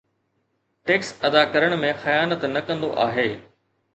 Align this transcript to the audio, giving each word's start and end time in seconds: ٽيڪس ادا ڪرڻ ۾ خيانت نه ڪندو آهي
ٽيڪس 0.91 1.11
ادا 1.27 1.43
ڪرڻ 1.55 1.75
۾ 1.83 1.91
خيانت 2.05 2.47
نه 2.53 2.65
ڪندو 2.69 2.89
آهي 3.07 3.29